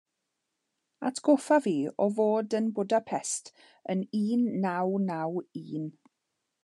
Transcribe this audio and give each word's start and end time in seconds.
Atgoffa 1.09 1.59
fi 1.65 1.73
o 2.05 2.07
fod 2.19 2.55
yn 2.61 2.71
Budapest 2.79 3.51
yn 3.95 4.01
un 4.23 4.49
naw 4.65 4.99
naw 5.07 5.41
un. 5.45 5.87